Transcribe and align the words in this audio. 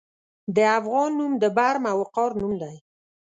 د 0.55 0.57
افغان 0.79 1.09
نوم 1.19 1.33
د 1.43 1.45
برم 1.57 1.83
او 1.91 1.97
وقار 2.01 2.31
نوم 2.39 2.53
دی. 2.61 2.75